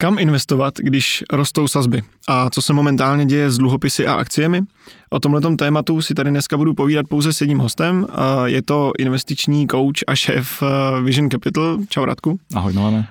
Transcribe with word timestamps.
Kam 0.00 0.18
investovat, 0.18 0.74
když 0.78 1.24
rostou 1.32 1.68
sazby? 1.68 2.02
A 2.28 2.50
co 2.50 2.62
se 2.62 2.72
momentálně 2.72 3.26
děje 3.26 3.50
s 3.50 3.58
dluhopisy 3.58 4.06
a 4.06 4.14
akciemi? 4.14 4.62
O 5.10 5.20
tomhle 5.20 5.56
tématu 5.56 6.02
si 6.02 6.14
tady 6.14 6.30
dneska 6.30 6.56
budu 6.56 6.74
povídat 6.74 7.06
pouze 7.08 7.32
s 7.32 7.40
jedním 7.40 7.58
hostem. 7.58 8.06
Je 8.44 8.62
to 8.62 8.92
investiční 8.98 9.66
coach 9.66 9.98
a 10.06 10.14
šéf 10.14 10.62
eh, 10.62 11.02
Vision 11.02 11.30
Capital. 11.30 11.78
Čau 11.88 12.04
Radku. 12.04 12.40
Ahoj 12.54 12.72
Milane. 12.72 13.08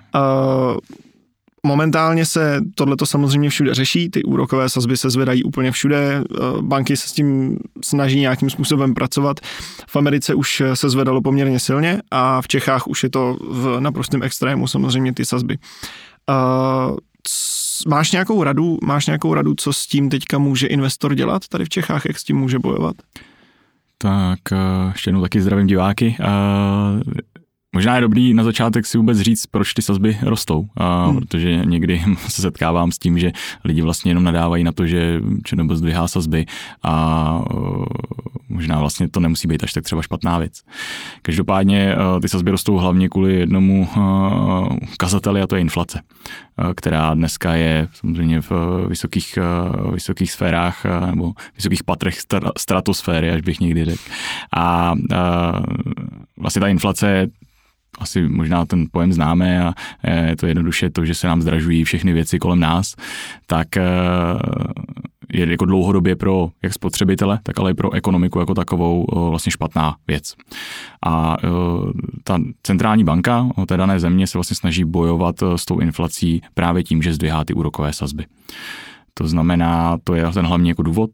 Momentálně 1.63 2.25
se 2.25 2.61
tohleto 2.75 3.05
samozřejmě 3.05 3.49
všude 3.49 3.73
řeší, 3.73 4.09
ty 4.09 4.23
úrokové 4.23 4.69
sazby 4.69 4.97
se 4.97 5.09
zvedají 5.09 5.43
úplně 5.43 5.71
všude, 5.71 6.23
eh, 6.23 6.61
banky 6.61 6.97
se 6.97 7.09
s 7.09 7.11
tím 7.11 7.57
snaží 7.83 8.19
nějakým 8.19 8.49
způsobem 8.49 8.93
pracovat. 8.93 9.39
V 9.87 9.95
Americe 9.95 10.35
už 10.35 10.63
se 10.73 10.89
zvedalo 10.89 11.21
poměrně 11.21 11.59
silně 11.59 12.01
a 12.11 12.41
v 12.41 12.47
Čechách 12.47 12.87
už 12.87 13.03
je 13.03 13.09
to 13.09 13.37
v 13.41 13.79
naprostém 13.79 14.23
extrému 14.23 14.67
samozřejmě 14.67 15.13
ty 15.13 15.25
sazby. 15.25 15.57
Uh, 16.29 16.97
máš 17.87 18.11
nějakou 18.11 18.43
radu, 18.43 18.77
máš 18.83 19.05
nějakou 19.05 19.33
radu, 19.33 19.53
co 19.57 19.73
s 19.73 19.87
tím 19.87 20.09
teďka 20.09 20.37
může 20.37 20.67
investor 20.67 21.15
dělat 21.15 21.47
tady 21.47 21.65
v 21.65 21.69
Čechách, 21.69 22.05
jak 22.05 22.19
s 22.19 22.23
tím 22.23 22.37
může 22.37 22.59
bojovat? 22.59 22.95
Tak 23.97 24.39
eh, 24.51 24.91
ještě 24.91 25.09
jednou 25.09 25.21
taky 25.21 25.41
zdravím 25.41 25.67
diváky. 25.67 26.17
Možná 27.75 27.95
je 27.95 28.01
dobrý 28.01 28.33
na 28.33 28.43
začátek 28.43 28.85
si 28.85 28.97
vůbec 28.97 29.19
říct, 29.19 29.45
proč 29.45 29.73
ty 29.73 29.81
sazby 29.81 30.17
rostou, 30.21 30.67
a, 30.77 31.05
hmm. 31.05 31.19
protože 31.19 31.61
někdy 31.65 32.03
se 32.27 32.41
setkávám 32.41 32.91
s 32.91 32.97
tím, 32.97 33.19
že 33.19 33.31
lidi 33.63 33.81
vlastně 33.81 34.11
jenom 34.11 34.23
nadávají 34.23 34.63
na 34.63 34.71
to, 34.71 34.87
že 34.87 35.21
ČNB 35.43 35.71
zdvihá 35.71 36.07
sazby 36.07 36.45
a 36.83 37.41
možná 38.57 38.79
vlastně 38.79 39.09
to 39.09 39.19
nemusí 39.19 39.47
být 39.47 39.63
až 39.63 39.73
tak 39.73 39.83
třeba 39.83 40.01
špatná 40.01 40.39
věc. 40.39 40.61
Každopádně 41.21 41.95
uh, 41.95 42.19
ty 42.19 42.29
sazby 42.29 42.51
rostou 42.51 42.77
hlavně 42.77 43.09
kvůli 43.09 43.39
jednomu 43.39 43.87
uh, 43.97 44.77
kazateli 44.97 45.41
a 45.41 45.47
to 45.47 45.55
je 45.55 45.61
inflace, 45.61 46.01
která 46.75 47.13
dneska 47.13 47.53
je 47.53 47.87
samozřejmě 47.91 48.41
v 48.41 48.51
vysokých, 48.89 49.39
vysokých 49.93 50.31
sférách 50.31 50.85
nebo 51.05 51.33
vysokých 51.55 51.83
patrech 51.83 52.17
stratosféry, 52.57 53.31
až 53.31 53.41
bych 53.41 53.59
někdy 53.59 53.85
řekl. 53.85 54.03
A 54.55 54.93
vlastně 56.37 56.59
ta 56.59 56.67
inflace 56.67 57.27
asi 57.99 58.21
možná 58.21 58.65
ten 58.65 58.85
pojem 58.91 59.13
známe 59.13 59.63
a 59.63 59.73
je 60.27 60.35
to 60.35 60.47
jednoduše 60.47 60.89
to, 60.89 61.05
že 61.05 61.15
se 61.15 61.27
nám 61.27 61.41
zdražují 61.41 61.83
všechny 61.83 62.13
věci 62.13 62.39
kolem 62.39 62.59
nás, 62.59 62.95
tak 63.45 63.77
eh, 63.77 63.83
je 65.33 65.51
jako 65.51 65.65
dlouhodobě 65.65 66.15
pro 66.15 66.49
jak 66.63 66.73
spotřebitele, 66.73 67.39
tak 67.43 67.59
ale 67.59 67.71
i 67.71 67.73
pro 67.73 67.93
ekonomiku 67.93 68.39
jako 68.39 68.53
takovou 68.53 69.05
eh, 69.11 69.29
vlastně 69.29 69.51
špatná 69.51 69.95
věc. 70.07 70.33
A 71.05 71.37
eh, 71.43 71.47
ta 72.23 72.39
centrální 72.63 73.03
banka 73.03 73.49
té 73.67 73.77
dané 73.77 73.99
země 73.99 74.27
se 74.27 74.37
vlastně 74.37 74.55
snaží 74.55 74.83
bojovat 74.83 75.35
s 75.55 75.65
tou 75.65 75.79
inflací 75.79 76.41
právě 76.53 76.83
tím, 76.83 77.01
že 77.01 77.13
zdvihá 77.13 77.43
ty 77.43 77.53
úrokové 77.53 77.93
sazby. 77.93 78.25
To 79.17 79.27
znamená, 79.27 79.97
to 80.03 80.15
je 80.15 80.31
ten 80.33 80.45
hlavní 80.45 80.69
jako 80.69 80.83
důvod 80.83 81.09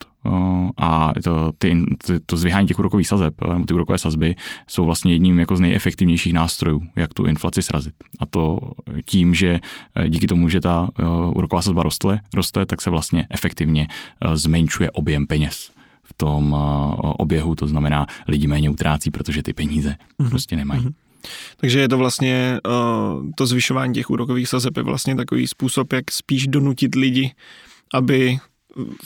a 0.78 1.14
to, 1.24 1.52
ty, 1.58 1.84
to 2.26 2.38
zvyhání 2.38 2.68
těch 2.68 2.80
úrokových 2.80 3.08
sazeb, 3.08 3.34
nebo 3.54 3.66
ty 3.66 3.74
úrokové 3.74 3.98
sazby, 3.98 4.36
jsou 4.68 4.86
vlastně 4.86 5.14
jedním 5.14 5.40
jako 5.40 5.56
z 5.56 5.60
nejefektivnějších 5.60 6.34
nástrojů, 6.34 6.82
jak 6.96 7.14
tu 7.14 7.26
inflaci 7.26 7.62
srazit. 7.62 7.94
A 8.20 8.26
to 8.26 8.60
tím, 9.06 9.34
že 9.34 9.60
e, 9.96 10.10
díky 10.10 10.28
tomu, 10.28 10.50
že 10.50 10.62
ta 10.62 10.90
úroková 11.36 11.62
sazba 11.62 11.84
roste, 11.84 12.20
roste 12.34 12.66
tak 12.66 12.82
se 12.82 12.90
vlastně 12.90 13.28
efektivně 13.30 13.88
zmenšuje 14.34 14.92
objem 14.92 15.28
peněz 15.28 15.72
v 16.04 16.14
tom 16.14 16.56
oběhu, 17.00 17.56
to 17.56 17.68
znamená, 17.68 18.06
lidi 18.28 18.48
méně 18.48 18.70
utrácí, 18.70 19.12
protože 19.12 19.44
ty 19.44 19.54
peníze 19.54 19.96
mm-hmm. 20.20 20.30
prostě 20.30 20.56
nemají. 20.56 20.82
Mm-hmm. 20.82 20.94
Takže 21.58 21.80
je 21.80 21.90
to 21.90 21.98
vlastně 21.98 22.60
to 23.36 23.46
zvyšování 23.46 23.94
těch 23.94 24.10
úrokových 24.10 24.50
sazeb 24.50 24.78
je 24.78 24.84
vlastně 24.84 25.16
takový 25.16 25.48
způsob, 25.48 25.94
jak 25.94 26.12
spíš 26.12 26.48
donutit 26.48 26.96
lidi 26.96 27.32
aby 27.94 28.38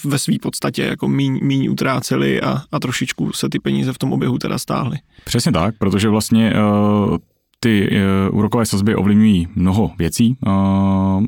ve 0.03 0.19
své 0.19 0.33
podstatě 0.41 0.83
jako 0.83 1.07
míň, 1.07 1.39
míň 1.43 1.69
utráceli 1.69 2.41
a, 2.41 2.61
a 2.71 2.79
trošičku 2.79 3.33
se 3.33 3.49
ty 3.49 3.59
peníze 3.59 3.93
v 3.93 3.97
tom 3.97 4.13
oběhu 4.13 4.37
teda 4.37 4.57
stáhly. 4.57 4.97
Přesně 5.25 5.51
tak, 5.51 5.75
protože 5.77 6.09
vlastně 6.09 6.53
uh, 6.53 7.17
ty 7.59 7.89
uh, 8.29 8.37
úrokové 8.37 8.65
sazby 8.65 8.95
ovlivňují 8.95 9.47
mnoho 9.55 9.91
věcí 9.97 10.37
uh, 10.45 10.51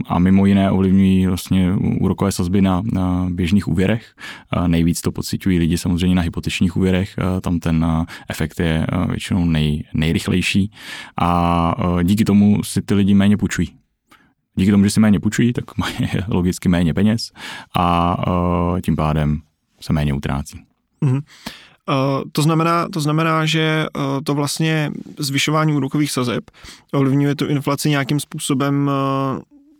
a 0.07 0.19
mimo 0.19 0.45
jiné 0.45 0.71
ovlivňují 0.71 1.27
vlastně 1.27 1.73
úrokové 1.99 2.31
sazby 2.31 2.61
na, 2.61 2.81
na 2.93 3.27
běžných 3.29 3.67
úvěrech. 3.67 4.13
Nejvíc 4.67 5.01
to 5.01 5.11
pocitují 5.11 5.59
lidi 5.59 5.77
samozřejmě 5.77 6.15
na 6.15 6.21
hypotečních 6.21 6.77
úvěrech, 6.77 7.15
tam 7.41 7.59
ten 7.59 7.85
efekt 8.29 8.59
je 8.59 8.87
většinou 9.09 9.45
nej, 9.45 9.83
nejrychlejší 9.93 10.71
a 11.21 11.75
díky 12.03 12.25
tomu 12.25 12.63
si 12.63 12.81
ty 12.81 12.93
lidi 12.93 13.13
méně 13.13 13.37
půjčují. 13.37 13.78
Díky 14.59 14.71
tomu, 14.71 14.83
že 14.83 14.89
si 14.89 14.99
méně 14.99 15.19
půjčují, 15.19 15.53
tak 15.53 15.77
mají 15.77 15.95
logicky 16.27 16.69
méně 16.69 16.93
peněz 16.93 17.31
a 17.75 18.17
uh, 18.27 18.79
tím 18.79 18.95
pádem 18.95 19.41
se 19.81 19.93
méně 19.93 20.13
utrácí. 20.13 20.59
Mm-hmm. 21.01 21.21
To, 22.31 22.41
znamená, 22.41 22.89
to 22.89 22.99
znamená, 22.99 23.45
že 23.45 23.85
uh, 23.95 24.03
to 24.23 24.33
vlastně 24.33 24.91
zvyšování 25.17 25.73
úrokových 25.73 26.11
sazeb 26.11 26.51
ovlivňuje 26.93 27.35
tu 27.35 27.45
inflaci 27.45 27.89
nějakým 27.89 28.19
způsobem, 28.19 28.91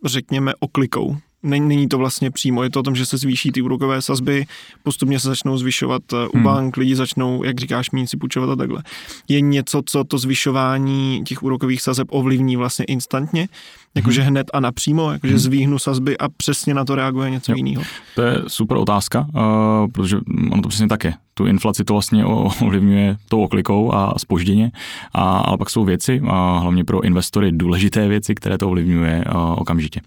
řekněme, 0.06 0.53
oklikou. 0.59 1.18
Není 1.44 1.88
to 1.88 1.97
vlastně 1.97 2.31
přímo, 2.31 2.63
je 2.63 2.69
to 2.69 2.79
o 2.79 2.83
tom, 2.83 2.95
že 2.95 3.05
se 3.05 3.17
zvýší 3.17 3.51
ty 3.51 3.61
úrokové 3.61 4.01
sazby, 4.01 4.45
postupně 4.83 5.19
se 5.19 5.27
začnou 5.27 5.57
zvyšovat 5.57 6.01
u 6.13 6.38
hmm. 6.38 6.44
bank, 6.44 6.77
lidi 6.77 6.95
začnou, 6.95 7.44
jak 7.44 7.59
říkáš, 7.59 7.91
méně 7.91 8.07
si 8.07 8.17
půjčovat 8.17 8.50
a 8.50 8.55
takhle. 8.55 8.83
Je 9.27 9.41
něco, 9.41 9.81
co 9.85 10.03
to 10.03 10.17
zvyšování 10.17 11.23
těch 11.23 11.44
úrokových 11.44 11.81
sazeb 11.81 12.07
ovlivní 12.11 12.55
vlastně 12.55 12.85
instantně, 12.85 13.47
jakože 13.95 14.22
hmm. 14.22 14.29
hned 14.29 14.47
a 14.53 14.59
napřímo, 14.59 15.11
jakože 15.11 15.33
hmm. 15.33 15.39
zvíhnu 15.39 15.79
sazby 15.79 16.17
a 16.17 16.29
přesně 16.29 16.73
na 16.73 16.85
to 16.85 16.95
reaguje 16.95 17.29
něco 17.29 17.53
jiného. 17.56 17.83
To 18.16 18.21
je 18.21 18.41
super 18.47 18.77
otázka, 18.77 19.27
uh, 19.35 19.91
protože 19.91 20.17
ono 20.51 20.61
to 20.61 20.69
přesně 20.69 20.88
tak 20.88 21.03
je 21.03 21.13
tu 21.39 21.45
inflaci 21.45 21.83
to 21.83 21.94
vlastně 21.94 22.25
ovlivňuje 22.61 23.17
tou 23.29 23.44
oklikou 23.44 23.94
a 23.94 24.13
spožděně, 24.17 24.71
a, 25.13 25.38
ale 25.38 25.57
pak 25.57 25.69
jsou 25.69 25.85
věci, 25.85 26.21
a 26.27 26.59
hlavně 26.59 26.83
pro 26.83 27.01
investory 27.01 27.51
důležité 27.51 28.07
věci, 28.07 28.35
které 28.35 28.57
to 28.57 28.67
ovlivňuje 28.67 29.23
okamžitě. 29.56 30.01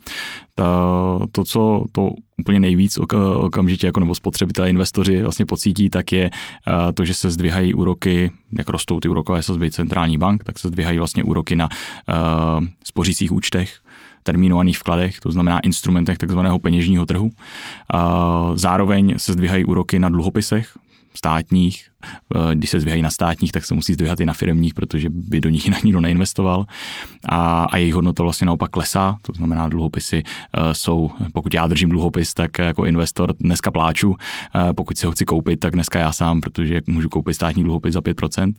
Ta, 0.54 0.64
to, 1.32 1.44
co 1.44 1.84
to 1.92 2.10
úplně 2.38 2.60
nejvíc 2.60 2.98
okamžitě 3.36 3.86
jako 3.86 4.00
nebo 4.00 4.14
spotřebitelé, 4.14 4.70
investoři 4.70 5.22
vlastně 5.22 5.46
pocítí, 5.46 5.90
tak 5.90 6.12
je 6.12 6.30
to, 6.94 7.04
že 7.04 7.14
se 7.14 7.30
zdvihají 7.30 7.74
úroky, 7.74 8.30
jak 8.58 8.68
rostou 8.68 9.00
ty 9.00 9.08
úrokové 9.08 9.42
sazby 9.42 9.70
centrální 9.70 10.18
bank, 10.18 10.44
tak 10.44 10.58
se 10.58 10.68
zdvihají 10.68 10.98
vlastně 10.98 11.24
úroky 11.24 11.56
na 11.56 11.68
uh, 11.68 12.64
spořících 12.84 13.32
účtech, 13.32 13.78
termínovaných 14.22 14.78
vkladech, 14.78 15.20
to 15.20 15.32
znamená 15.32 15.60
instrumentech 15.60 16.18
takzvaného 16.18 16.58
peněžního 16.58 17.06
trhu. 17.06 17.30
Zároveň 18.54 19.14
se 19.16 19.32
zdvíhají 19.32 19.64
úroky 19.64 19.98
na 19.98 20.08
dluhopisech, 20.08 20.78
státních, 21.14 21.88
když 22.54 22.70
se 22.70 22.80
zvyhají 22.80 23.02
na 23.02 23.10
státních, 23.10 23.52
tak 23.52 23.64
se 23.64 23.74
musí 23.74 23.94
zdvihat 23.94 24.20
i 24.20 24.26
na 24.26 24.32
firmních, 24.32 24.74
protože 24.74 25.08
by 25.10 25.40
do 25.40 25.48
nich 25.48 25.64
jinak 25.64 25.82
nikdo 25.82 26.00
neinvestoval. 26.00 26.66
A, 27.28 27.64
a 27.64 27.76
jejich 27.76 27.94
hodnota 27.94 28.22
vlastně 28.22 28.46
naopak 28.46 28.70
klesá, 28.70 29.16
to 29.22 29.32
znamená 29.32 29.68
dluhopisy 29.68 30.22
eh, 30.22 30.74
jsou, 30.74 31.10
pokud 31.32 31.54
já 31.54 31.66
držím 31.66 31.88
dluhopis, 31.88 32.34
tak 32.34 32.58
jako 32.58 32.84
investor 32.84 33.34
dneska 33.40 33.70
pláču, 33.70 34.16
eh, 34.54 34.72
pokud 34.72 34.98
si 34.98 35.06
ho 35.06 35.12
chci 35.12 35.24
koupit, 35.24 35.60
tak 35.60 35.72
dneska 35.72 35.98
já 35.98 36.12
sám, 36.12 36.40
protože 36.40 36.80
můžu 36.86 37.08
koupit 37.08 37.34
státní 37.34 37.62
dluhopis 37.62 37.94
za 37.94 38.00
5%. 38.00 38.54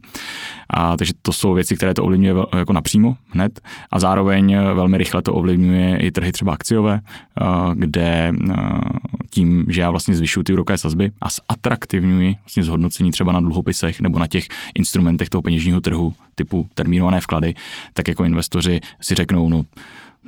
A, 0.70 0.98
takže 0.98 1.14
to 1.22 1.34
jsou 1.34 1.54
věci, 1.54 1.76
které 1.76 1.94
to 1.94 2.04
ovlivňuje 2.04 2.36
jako 2.58 2.74
napřímo 2.74 3.18
hned 3.28 3.62
a 3.92 4.00
zároveň 4.00 4.58
velmi 4.58 4.98
rychle 4.98 5.22
to 5.22 5.34
ovlivňuje 5.34 5.98
i 5.98 6.12
trhy 6.12 6.32
třeba 6.32 6.54
akciové, 6.54 7.02
kde 7.74 8.34
tím, 9.30 9.66
že 9.70 9.82
já 9.82 9.92
vlastně 9.92 10.16
zvyšuju 10.16 10.44
ty 10.44 10.54
úrokové 10.54 10.78
sazby 10.78 11.12
a 11.22 11.28
zatraktivňuji 11.52 12.36
vlastně 12.42 12.64
zhodnocení 12.64 13.12
třeba 13.12 13.32
na 13.34 13.40
dluhopisech 13.40 14.02
nebo 14.02 14.20
na 14.20 14.28
těch 14.28 14.48
instrumentech 14.76 15.30
toho 15.30 15.42
peněžního 15.42 15.82
trhu 15.82 16.14
typu 16.36 16.68
termínované 16.74 17.22
vklady, 17.22 17.54
tak 17.94 18.08
jako 18.08 18.24
investoři 18.24 18.82
si 19.02 19.16
řeknou, 19.16 19.50
no 19.50 19.66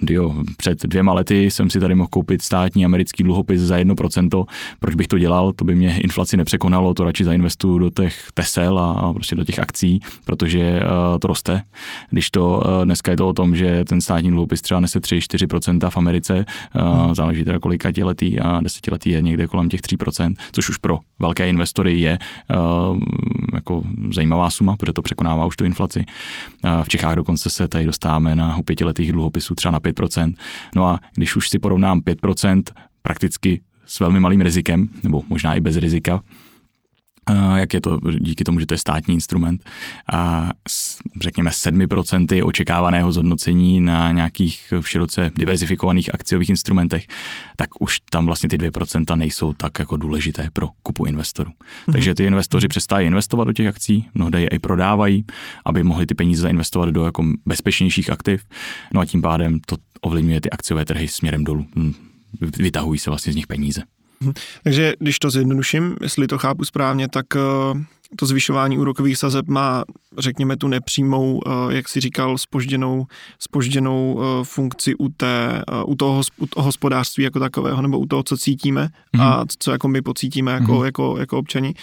Jo, 0.09 0.35
před 0.57 0.83
dvěma 0.83 1.13
lety 1.13 1.51
jsem 1.51 1.69
si 1.69 1.79
tady 1.79 1.95
mohl 1.95 2.07
koupit 2.07 2.41
státní 2.41 2.85
americký 2.85 3.23
dluhopis 3.23 3.61
za 3.61 3.77
1%. 3.77 4.45
Proč 4.79 4.95
bych 4.95 5.07
to 5.07 5.17
dělal? 5.17 5.53
To 5.53 5.65
by 5.65 5.75
mě 5.75 5.99
inflaci 5.99 6.37
nepřekonalo, 6.37 6.93
to 6.93 7.03
radši 7.03 7.23
zainvestuju 7.23 7.79
do 7.79 7.89
těch 7.89 8.27
Tesel 8.33 8.79
a 8.79 9.13
prostě 9.13 9.35
do 9.35 9.43
těch 9.43 9.59
akcí, 9.59 9.99
protože 10.25 10.79
uh, 10.79 11.19
to 11.19 11.27
roste. 11.27 11.61
Když 12.09 12.31
to 12.31 12.63
uh, 12.65 12.85
dneska 12.85 13.11
je 13.11 13.17
to 13.17 13.27
o 13.27 13.33
tom, 13.33 13.55
že 13.55 13.85
ten 13.85 14.01
státní 14.01 14.29
dluhopis 14.29 14.61
třeba 14.61 14.79
nese 14.79 14.99
3-4% 14.99 15.89
v 15.89 15.97
Americe, 15.97 16.45
uh, 16.75 17.05
hmm. 17.05 17.15
záleží 17.15 17.43
teda 17.43 17.59
kolika 17.59 17.91
letý 18.03 18.39
a 18.39 18.61
desetiletí 18.61 19.09
je 19.09 19.21
někde 19.21 19.47
kolem 19.47 19.69
těch 19.69 19.81
3%, 19.81 20.33
což 20.51 20.69
už 20.69 20.77
pro 20.77 20.99
velké 21.19 21.49
investory 21.49 21.99
je 21.99 22.17
jako 23.53 23.83
zajímavá 24.13 24.49
suma, 24.49 24.77
protože 24.77 24.93
to 24.93 25.01
překonává 25.01 25.45
už 25.45 25.55
tu 25.55 25.65
inflaci. 25.65 26.05
V 26.83 26.89
Čechách 26.89 27.15
dokonce 27.15 27.49
se 27.49 27.67
tady 27.67 27.85
dostáváme 27.85 28.35
na 28.35 28.57
u 28.57 28.63
pětiletých 28.63 29.11
dluhopisů 29.11 29.55
třeba 29.55 29.71
na 29.71 29.79
5%. 29.85 30.33
No 30.75 30.87
a 30.87 30.99
když 31.15 31.35
už 31.35 31.49
si 31.49 31.59
porovnám 31.59 31.99
5% 31.99 32.63
prakticky 33.01 33.61
s 33.85 33.99
velmi 33.99 34.19
malým 34.19 34.41
rizikem, 34.41 34.89
nebo 35.03 35.23
možná 35.27 35.55
i 35.55 35.59
bez 35.59 35.77
rizika, 35.77 36.21
jak 37.55 37.73
je 37.73 37.81
to 37.81 37.99
díky 38.19 38.43
tomu, 38.43 38.59
že 38.59 38.65
to 38.65 38.73
je 38.73 38.77
státní 38.77 39.13
instrument, 39.13 39.69
a 40.13 40.49
řekněme 41.21 41.49
7% 41.49 42.47
očekávaného 42.47 43.11
zhodnocení 43.11 43.81
na 43.81 44.11
nějakých 44.11 44.73
široce 44.81 45.31
diverzifikovaných 45.35 46.13
akciových 46.13 46.49
instrumentech, 46.49 47.07
tak 47.55 47.81
už 47.81 47.99
tam 48.09 48.25
vlastně 48.25 48.49
ty 48.49 48.57
2% 48.57 49.15
nejsou 49.15 49.53
tak 49.53 49.79
jako 49.79 49.97
důležité 49.97 50.49
pro 50.53 50.69
kupu 50.83 51.05
investorů. 51.05 51.51
Mm-hmm. 51.51 51.91
Takže 51.91 52.15
ty 52.15 52.23
investoři 52.23 52.67
přestávají 52.67 53.07
investovat 53.07 53.43
do 53.43 53.53
těch 53.53 53.67
akcí, 53.67 54.07
mnohdy 54.13 54.41
je 54.41 54.47
i 54.47 54.59
prodávají, 54.59 55.25
aby 55.65 55.83
mohli 55.83 56.05
ty 56.05 56.15
peníze 56.15 56.41
zainvestovat 56.41 56.89
do 56.89 57.05
jako 57.05 57.25
bezpečnějších 57.45 58.09
aktiv, 58.09 58.43
no 58.93 59.01
a 59.01 59.05
tím 59.05 59.21
pádem 59.21 59.59
to 59.65 59.77
ovlivňuje 60.01 60.41
ty 60.41 60.49
akciové 60.49 60.85
trhy 60.85 61.07
směrem 61.07 61.43
dolů. 61.43 61.65
Hm, 61.75 61.93
vytahují 62.57 62.99
se 62.99 63.09
vlastně 63.09 63.33
z 63.33 63.35
nich 63.35 63.47
peníze. 63.47 63.81
Mhm. 64.19 64.33
Takže 64.63 64.93
když 64.99 65.19
to 65.19 65.29
zjednoduším, 65.29 65.95
jestli 66.01 66.27
to 66.27 66.37
chápu 66.37 66.65
správně, 66.65 67.07
tak 67.07 67.25
eh, 67.35 67.39
to 68.15 68.25
zvyšování 68.25 68.77
úrokových 68.77 69.17
sazeb 69.17 69.47
má, 69.47 69.83
řekněme, 70.17 70.57
tu 70.57 70.67
nepřímou, 70.67 71.41
eh, 71.47 71.75
jak 71.75 71.89
si 71.89 71.99
říkal, 71.99 72.37
spožděnou, 72.37 73.05
spožděnou 73.39 74.19
eh, 74.21 74.43
funkci 74.43 74.95
u, 74.95 75.09
té, 75.09 75.63
u, 75.85 75.95
toho, 75.95 76.21
u 76.37 76.47
toho 76.47 76.65
hospodářství 76.65 77.23
jako 77.23 77.39
takového, 77.39 77.81
nebo 77.81 77.99
u 77.99 78.05
toho, 78.05 78.23
co 78.23 78.37
cítíme 78.37 78.89
mm-hmm. 79.15 79.21
a 79.21 79.45
co 79.59 79.71
jako 79.71 79.87
my 79.87 80.01
pocítíme 80.01 80.51
jako, 80.51 80.71
mm-hmm. 80.71 80.85
jako, 80.85 81.15
jako 81.19 81.37
občani 81.37 81.73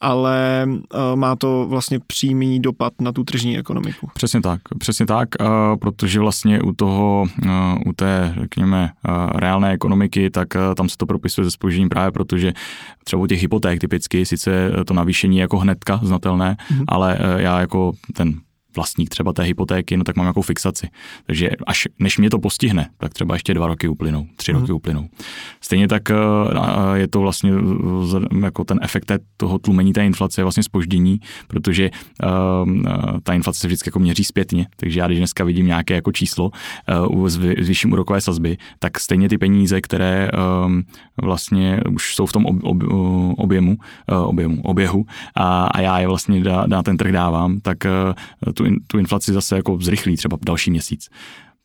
ale 0.00 0.66
eh, 0.68 1.16
má 1.16 1.36
to 1.36 1.66
vlastně 1.68 1.98
přímý 2.06 2.60
dopad 2.60 2.92
na 3.00 3.12
tu 3.12 3.24
tržní 3.24 3.58
ekonomiku. 3.58 4.10
Přesně 4.14 4.40
tak, 4.40 4.60
přesně 4.78 5.06
tak, 5.06 5.28
eh, 5.40 5.44
protože 5.80 6.20
vlastně 6.20 6.62
u 6.62 6.72
toho, 6.72 7.26
eh, 7.46 7.48
u 7.86 7.92
té, 7.92 8.34
řekněme, 8.40 8.90
reálné 9.34 9.72
ekonomiky, 9.72 10.30
tak 10.30 10.48
tam 10.76 10.88
se 10.88 10.96
to 10.96 11.06
propisuje 11.06 11.44
ze 11.44 11.50
spoždění 11.50 11.88
právě 11.88 12.12
protože 12.12 12.52
třeba 13.04 13.22
u 13.22 13.26
těch 13.26 13.42
hypoték 13.42 13.80
typicky, 13.80 14.26
sice 14.26 14.50
to 14.86 14.94
navýšení 14.94 15.36
je 15.36 15.40
jako 15.40 15.58
hnedka 15.58 16.00
znatelné, 16.02 16.56
mm-hmm. 16.56 16.84
ale 16.88 17.18
já 17.36 17.60
jako 17.60 17.92
ten 18.14 18.34
vlastník 18.78 19.08
třeba 19.10 19.32
té 19.32 19.42
hypotéky, 19.42 19.96
no 19.96 20.04
tak 20.04 20.16
mám 20.16 20.24
nějakou 20.24 20.42
fixaci. 20.42 20.88
Takže 21.26 21.50
až 21.66 21.88
než 21.98 22.18
mě 22.18 22.30
to 22.30 22.38
postihne, 22.38 22.90
tak 22.98 23.14
třeba 23.14 23.34
ještě 23.34 23.54
dva 23.54 23.66
roky 23.66 23.88
uplynou, 23.88 24.26
tři 24.36 24.52
hmm. 24.52 24.60
roky 24.60 24.72
uplynou. 24.72 25.08
Stejně 25.60 25.88
tak 25.88 26.10
eh, 26.10 26.14
je 26.94 27.08
to 27.08 27.20
vlastně 27.20 27.50
eh, 27.52 28.44
jako 28.44 28.64
ten 28.64 28.78
efekt 28.82 29.12
toho 29.36 29.58
tlumení 29.58 29.92
té 29.92 30.06
inflace 30.06 30.40
je 30.40 30.44
vlastně 30.44 30.62
spoždění, 30.62 31.20
protože 31.48 31.90
uh, 31.90 32.68
ta 33.22 33.34
inflace 33.34 33.60
se 33.60 33.66
vždycky 33.66 33.88
jako 33.88 33.98
měří 33.98 34.24
zpětně, 34.24 34.66
takže 34.76 35.00
já 35.00 35.06
když 35.06 35.18
dneska 35.18 35.44
vidím 35.44 35.66
nějaké 35.66 35.94
jako 35.94 36.12
číslo 36.12 36.50
s 37.26 37.36
vyšším 37.36 37.92
úrokové 37.92 38.20
sazby, 38.20 38.56
tak 38.78 39.00
stejně 39.00 39.28
ty 39.28 39.38
peníze, 39.38 39.80
které 39.80 40.30
um, 40.66 40.82
vlastně 41.22 41.80
už 41.90 42.14
jsou 42.14 42.26
v 42.26 42.32
tom 42.32 42.46
ob, 42.46 42.56
ob, 42.62 42.76
objemu, 43.36 43.76
objemu, 44.06 44.62
oběhu 44.62 45.06
a, 45.34 45.64
a 45.66 45.80
já 45.80 45.98
je 45.98 46.06
vlastně 46.06 46.42
na, 46.66 46.82
ten 46.82 46.96
trh 46.96 47.12
dávám, 47.12 47.60
tak 47.60 47.78
uh, 47.84 48.52
tu, 48.68 48.76
tu 48.86 48.98
inflaci 48.98 49.32
zase 49.32 49.56
jako 49.56 49.78
zrychlí 49.80 50.16
třeba 50.16 50.38
další 50.46 50.70
měsíc 50.70 51.08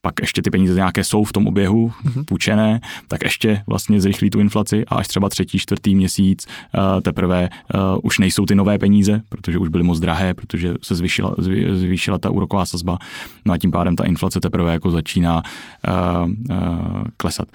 pak 0.05 0.19
ještě 0.21 0.41
ty 0.41 0.49
peníze 0.49 0.73
nějaké 0.73 1.03
jsou 1.03 1.23
v 1.23 1.31
tom 1.31 1.47
oběhu 1.47 1.91
mm-hmm. 2.03 2.25
půjčené, 2.25 2.81
tak 3.07 3.23
ještě 3.23 3.63
vlastně 3.67 4.01
zrychlí 4.01 4.29
tu 4.29 4.39
inflaci 4.39 4.85
a 4.85 4.95
až 4.95 5.07
třeba 5.07 5.29
třetí, 5.29 5.59
čtvrtý 5.59 5.95
měsíc 5.95 6.45
uh, 6.45 7.01
teprve 7.01 7.49
uh, 7.49 7.81
už 8.03 8.19
nejsou 8.19 8.45
ty 8.45 8.55
nové 8.55 8.77
peníze, 8.77 9.21
protože 9.29 9.57
už 9.57 9.69
byly 9.69 9.83
moc 9.83 9.99
drahé, 9.99 10.33
protože 10.33 10.73
se 10.81 10.95
zvýšila, 10.95 11.35
zvýšila 11.73 12.17
ta 12.17 12.29
úroková 12.29 12.65
sazba, 12.65 12.97
no 13.45 13.53
a 13.53 13.57
tím 13.57 13.71
pádem 13.71 13.95
ta 13.95 14.03
inflace 14.03 14.39
teprve 14.39 14.71
jako 14.71 14.91
začíná 14.91 15.43
uh, 15.87 16.29
uh, 16.49 17.03
klesat. 17.17 17.47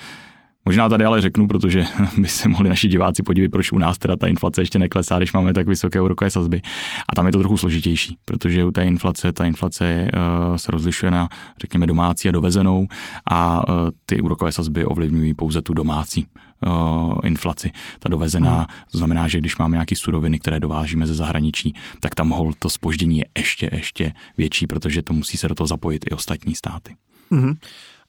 Možná 0.69 0.89
tady 0.89 1.05
ale 1.05 1.21
řeknu, 1.21 1.49
protože 1.49 1.85
by 2.19 2.29
se 2.29 2.49
mohli 2.49 2.69
naši 2.69 2.89
diváci 2.89 3.23
podívat, 3.23 3.51
proč 3.51 3.73
u 3.73 3.79
nás 3.79 3.99
teda 3.99 4.17
ta 4.17 4.27
inflace 4.27 4.61
ještě 4.61 4.79
neklesá, 4.79 5.19
když 5.19 5.33
máme 5.33 5.55
tak 5.55 5.69
vysoké 5.69 6.01
úrokové 6.01 6.31
sazby. 6.31 6.63
A 7.09 7.15
tam 7.15 7.27
je 7.27 7.33
to 7.33 7.39
trochu 7.39 7.57
složitější, 7.57 8.17
protože 8.25 8.65
u 8.65 8.71
té 8.71 8.85
inflace, 8.85 9.33
ta 9.33 9.45
inflace 9.45 10.11
uh, 10.51 10.57
se 10.57 10.73
rozlišuje 10.73 11.11
na, 11.11 11.29
řekněme, 11.61 11.87
domácí 11.87 12.29
a 12.29 12.33
dovezenou 12.33 12.87
a 13.31 13.69
uh, 13.69 13.91
ty 14.07 14.21
úrokové 14.21 14.53
sazby 14.53 14.85
ovlivňují 14.85 15.35
pouze 15.35 15.63
tu 15.63 15.75
domácí 15.75 16.27
uh, 16.67 17.19
inflaci. 17.25 17.71
Ta 17.99 18.09
dovezená, 18.09 18.57
hmm. 18.57 18.67
to 18.91 18.99
znamená, 18.99 19.29
že 19.29 19.39
když 19.39 19.57
máme 19.57 19.77
nějaké 19.77 19.97
suroviny, 19.97 20.39
které 20.39 20.61
dovážíme 20.61 21.07
ze 21.07 21.15
zahraničí, 21.15 21.75
tak 22.01 22.15
tam 22.15 22.31
hol 22.31 22.53
to 22.59 22.71
spoždění 22.71 23.19
je 23.19 23.25
ještě, 23.39 23.71
ještě 23.73 24.13
větší, 24.39 24.67
protože 24.67 25.03
to 25.03 25.13
musí 25.13 25.37
se 25.37 25.49
do 25.49 25.55
toho 25.55 25.67
zapojit 25.67 26.05
i 26.11 26.15
ostatní 26.15 26.55
státy. 26.55 26.97
Hmm. 27.31 27.55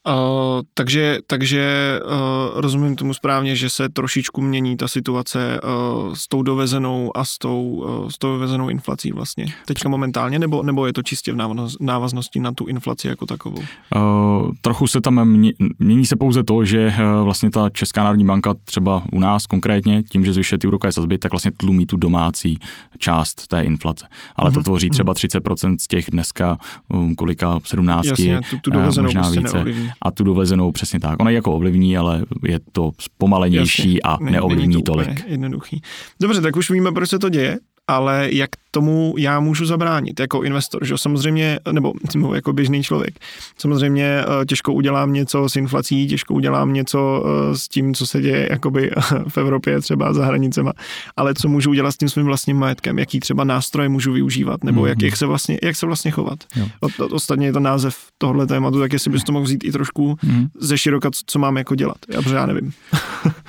Uh, 0.08 0.62
takže 0.74 1.20
takže 1.28 2.00
uh, 2.06 2.62
rozumím 2.62 2.96
tomu 2.96 3.14
správně, 3.14 3.56
že 3.56 3.70
se 3.70 3.90
trošičku 3.90 4.42
mění 4.42 4.78
ta 4.78 4.88
situace 4.88 5.62
uh, 5.62 6.14
s 6.14 6.28
tou 6.28 6.44
dovezenou 6.44 7.18
a 7.18 7.26
s 7.26 7.38
tou, 7.38 7.64
uh, 7.64 8.10
s 8.10 8.18
tou 8.18 8.28
dovezenou 8.28 8.70
inflací 8.70 9.12
vlastně 9.12 9.46
teďka 9.66 9.90
momentálně, 9.90 10.40
nebo, 10.40 10.64
nebo 10.64 10.86
je 10.86 10.94
to 10.94 11.04
čistě 11.04 11.34
v 11.34 11.38
návaznosti 11.80 12.40
na 12.40 12.52
tu 12.52 12.66
inflaci 12.66 13.08
jako 13.08 13.26
takovou? 13.26 13.58
Uh, 13.96 14.52
trochu 14.62 14.88
se 14.88 15.02
tam 15.02 15.26
mění, 15.26 15.54
mění 15.80 16.06
se 16.06 16.16
pouze 16.16 16.44
to, 16.44 16.66
že 16.66 16.88
uh, 16.88 17.24
vlastně 17.24 17.50
ta 17.52 17.70
Česká 17.70 18.04
národní 18.04 18.26
banka 18.26 18.54
třeba 18.64 19.04
u 19.12 19.20
nás 19.20 19.46
konkrétně, 19.46 20.04
tím, 20.04 20.26
že 20.26 20.34
zvyšuje 20.34 20.60
ty 20.60 20.68
úrokové 20.68 20.92
sazby, 20.92 21.18
tak 21.18 21.32
vlastně 21.32 21.52
tlumí 21.58 21.86
tu 21.86 21.98
domácí 21.98 22.60
část 22.98 23.48
té 23.48 23.62
inflace. 23.62 24.08
Ale 24.36 24.50
uh-huh. 24.50 24.54
to 24.54 24.60
mhm, 24.60 24.64
tvoří 24.64 24.90
třeba 24.90 25.14
30% 25.14 25.68
mhm. 25.68 25.80
z 25.80 25.88
těch 25.88 26.06
dneska 26.12 26.58
um, 26.90 27.16
kolika 27.16 27.60
17, 27.64 28.06
Jasně, 28.06 28.42
tu, 28.50 28.58
tu 28.58 28.72
dovezenou 28.72 29.06
možná 29.06 29.22
prostě 29.22 29.40
více. 29.40 29.54
Neovlivní 29.54 29.89
a 30.02 30.12
tu 30.12 30.24
dovezenou 30.24 30.72
přesně 30.72 31.00
tak. 31.00 31.20
Ona 31.20 31.32
jako 31.32 31.54
ovlivní, 31.54 31.98
ale 31.98 32.26
je 32.44 32.60
to 32.72 32.92
zpomalenější 33.00 33.88
Jasně, 33.88 34.00
a 34.02 34.32
neovlivní 34.32 34.84
to 34.84 34.92
tolik. 34.92 35.24
Jednoduchý. 35.28 35.82
Dobře, 36.22 36.42
tak 36.42 36.56
už 36.56 36.72
víme, 36.72 36.92
proč 36.92 37.10
se 37.10 37.20
to 37.20 37.30
děje 37.30 37.60
ale 37.90 38.30
jak 38.32 38.50
tomu 38.72 39.16
já 39.18 39.40
můžu 39.40 39.66
zabránit 39.66 40.20
jako 40.20 40.44
investor, 40.44 40.86
že 40.86 40.98
samozřejmě, 40.98 41.60
nebo 41.72 41.94
jako 42.34 42.54
běžný 42.54 42.84
člověk. 42.84 43.20
Samozřejmě 43.58 44.04
eh, 44.04 44.46
těžko 44.46 44.74
udělám 44.74 45.14
něco 45.14 45.50
s 45.50 45.56
inflací, 45.56 46.08
těžko 46.08 46.34
udělám 46.34 46.74
něco 46.74 47.24
eh, 47.26 47.58
s 47.58 47.68
tím, 47.68 47.94
co 47.94 48.08
se 48.08 48.22
děje 48.22 48.48
jakoby 48.52 48.92
v 49.28 49.38
Evropě 49.38 49.82
třeba 49.82 50.14
za 50.14 50.26
hranicema, 50.26 50.74
ale 51.18 51.34
co 51.34 51.48
můžu 51.48 51.70
udělat 51.70 51.92
s 51.92 51.98
tím 51.98 52.10
svým 52.10 52.26
vlastním 52.26 52.58
majetkem, 52.58 53.00
jaký 53.00 53.20
třeba 53.20 53.44
nástroje 53.44 53.90
můžu 53.90 54.14
využívat, 54.14 54.64
nebo 54.64 54.86
jak, 54.86 54.98
mhm. 54.98 55.06
jak, 55.06 55.18
se, 55.18 55.26
vlastně, 55.26 55.60
jak 55.64 55.76
se 55.76 55.86
vlastně 55.86 56.12
chovat. 56.12 56.40
O, 56.82 57.06
ostatně 57.06 57.48
je 57.48 57.54
to 57.54 57.60
název 57.60 57.98
tohle 58.18 58.48
tématu, 58.48 58.80
tak 58.80 58.94
jestli 58.94 59.12
bys 59.12 59.24
to 59.24 59.32
mohl 59.32 59.46
vzít 59.46 59.64
i 59.64 59.72
trošku 59.72 60.18
mm. 60.24 60.48
ze 60.60 60.78
široka, 60.78 61.12
co, 61.12 61.22
co 61.26 61.40
mám 61.40 61.58
jako 61.58 61.76
dělat. 61.76 61.98
Já, 62.10 62.34
já 62.34 62.46
nevím. 62.46 62.72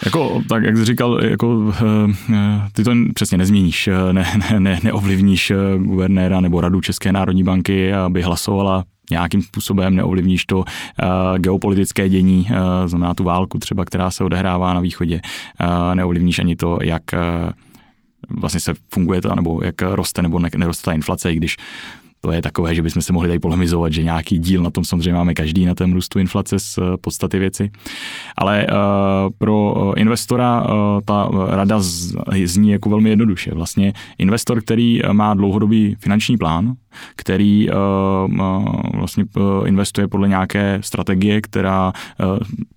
jako, 0.04 0.42
tak 0.48 0.62
jak 0.62 0.76
jsi 0.76 0.84
říkal, 0.84 1.24
jako, 1.24 1.74
eh, 2.32 2.68
ty 2.72 2.84
to 2.84 2.90
přesně 3.14 3.38
nezměníš, 3.38 3.88
ne, 4.12 4.29
ne, 4.36 4.60
ne, 4.60 4.78
neovlivníš 4.82 5.50
eh, 5.50 5.56
guvernéra 5.78 6.40
nebo 6.40 6.60
radu 6.60 6.80
České 6.80 7.12
národní 7.12 7.44
banky, 7.44 7.92
aby 7.92 8.22
hlasovala 8.22 8.84
nějakým 9.10 9.42
způsobem 9.42 9.96
neovlivníš 9.96 10.46
to 10.46 10.58
uh, 10.58 10.64
geopolitické 11.38 12.08
dění, 12.08 12.46
uh, 12.50 12.56
znamená 12.86 13.14
tu 13.14 13.24
válku 13.24 13.58
třeba, 13.58 13.84
která 13.84 14.10
se 14.10 14.24
odehrává 14.24 14.74
na 14.74 14.80
východě, 14.80 15.20
uh, 15.60 15.94
neovlivníš 15.94 16.38
ani 16.38 16.56
to, 16.56 16.78
jak 16.82 17.02
uh, 17.12 17.50
vlastně 18.40 18.60
se 18.60 18.74
funguje 18.94 19.22
to, 19.22 19.34
nebo 19.34 19.60
jak 19.64 19.82
roste 19.82 20.22
nebo 20.22 20.38
ne, 20.38 20.50
neroste 20.56 20.84
ta 20.84 20.92
inflace, 20.92 21.32
i 21.32 21.36
když 21.36 21.56
to 22.20 22.32
je 22.32 22.42
takové, 22.42 22.74
že 22.74 22.82
bychom 22.82 23.02
se 23.02 23.12
mohli 23.12 23.28
tady 23.28 23.38
polemizovat, 23.38 23.92
že 23.92 24.02
nějaký 24.02 24.38
díl 24.38 24.62
na 24.62 24.70
tom 24.70 24.84
samozřejmě 24.84 25.12
máme 25.12 25.34
každý 25.34 25.64
na 25.64 25.74
tom 25.74 25.92
růstu 25.92 26.18
inflace 26.18 26.58
z 26.58 26.78
eh, 26.78 26.96
podstaty 27.00 27.38
věci. 27.38 27.70
Ale 28.36 28.66
uh, 28.66 28.76
pro 29.38 29.74
eh, 29.96 30.00
investora 30.00 30.66
ta 31.04 31.30
rada 31.48 31.76
zní 32.44 32.70
jako 32.70 32.90
velmi 32.90 33.10
jednoduše. 33.10 33.54
Vlastně 33.54 33.92
investor, 34.18 34.60
který 34.60 35.00
má 35.12 35.34
dlouhodobý 35.34 35.96
finanční 36.00 36.36
plán, 36.36 36.74
který 37.16 37.68
vlastně 38.94 39.24
investuje 39.66 40.08
podle 40.08 40.28
nějaké 40.28 40.78
strategie, 40.82 41.40
která 41.40 41.92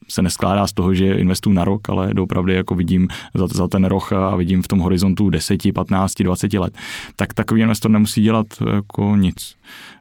se 0.10 0.22
neskládá 0.22 0.68
z 0.68 0.74
toho, 0.74 0.94
že 0.94 1.14
investuju 1.14 1.56
na 1.56 1.66
rok, 1.66 1.90
ale 1.90 2.14
doopravdy 2.14 2.54
jako 2.54 2.76
vidím 2.76 3.08
za, 3.34 3.48
za 3.48 3.68
ten 3.68 3.86
rok 3.86 4.14
a 4.14 4.36
vidím 4.36 4.62
v 4.62 4.68
tom 4.68 4.80
horizontu 4.80 5.30
10, 5.30 5.74
15, 5.74 6.14
20 6.14 6.54
let, 6.54 6.78
tak 7.16 7.34
takový 7.34 7.62
investor 7.62 7.92
nemusí 7.92 8.22
dělat 8.22 8.48
jako 8.74 9.16
nic. 9.16 9.33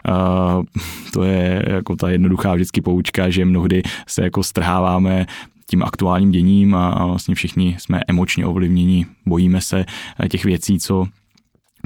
Uh, 0.09 0.65
to 1.13 1.23
je 1.23 1.65
jako 1.67 1.97
ta 1.97 2.11
jednoduchá 2.11 2.55
vždycky 2.55 2.81
poučka, 2.81 3.31
že 3.31 3.45
mnohdy 3.45 3.83
se 4.07 4.23
jako 4.23 4.43
strháváme 4.43 5.27
tím 5.67 5.83
aktuálním 5.83 6.31
děním 6.31 6.75
a, 6.75 6.91
a 6.91 7.07
vlastně 7.07 7.35
všichni 7.35 7.77
jsme 7.79 8.01
emočně 8.09 8.47
ovlivněni, 8.47 9.07
bojíme 9.27 9.61
se 9.61 9.85
těch 10.29 10.45
věcí, 10.45 10.79
co 10.79 11.07